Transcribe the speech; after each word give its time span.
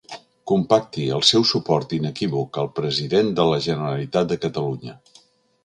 Compacti 0.51 1.03
el 1.17 1.21
seu 1.31 1.45
suport 1.49 1.93
inequívoc 1.99 2.59
al 2.63 2.71
president 2.81 3.29
de 3.41 3.47
la 3.53 3.61
Generalitat 3.69 4.33
de 4.35 4.39
Catalunya. 4.47 4.99